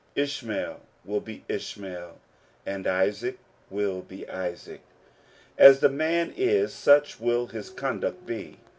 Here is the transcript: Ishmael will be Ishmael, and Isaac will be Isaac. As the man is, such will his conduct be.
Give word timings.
Ishmael 0.15 0.79
will 1.05 1.19
be 1.19 1.43
Ishmael, 1.47 2.17
and 2.65 2.87
Isaac 2.87 3.37
will 3.69 4.01
be 4.01 4.27
Isaac. 4.27 4.81
As 5.59 5.79
the 5.79 5.89
man 5.89 6.33
is, 6.35 6.73
such 6.73 7.19
will 7.19 7.45
his 7.45 7.69
conduct 7.69 8.25
be. 8.25 8.57